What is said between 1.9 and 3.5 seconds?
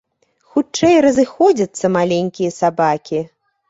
маленькія сабакі.